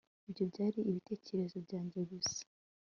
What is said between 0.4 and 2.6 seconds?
byari ibitekerezo byanjye gusa